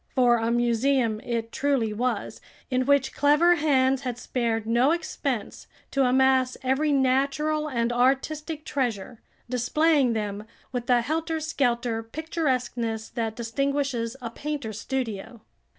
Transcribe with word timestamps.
For 0.15 0.37
a 0.37 0.49
museum 0.49 1.19
it 1.19 1.51
truly 1.51 1.93
was, 1.93 2.41
in 2.71 2.87
which 2.87 3.13
clever 3.13 3.57
hands 3.57 4.01
had 4.01 4.17
spared 4.17 4.65
no 4.65 4.89
expense 4.89 5.67
to 5.91 6.05
amass 6.05 6.57
every 6.63 6.91
natural 6.91 7.67
and 7.69 7.93
artistic 7.93 8.65
treasure, 8.65 9.21
displaying 9.47 10.13
them 10.13 10.45
with 10.71 10.87
the 10.87 11.01
helter 11.01 11.39
skelter 11.39 12.01
picturesqueness 12.01 13.09
that 13.09 13.35
distinguishes 13.35 14.17
a 14.23 14.31
painter's 14.31 14.81
studio. 14.81 15.41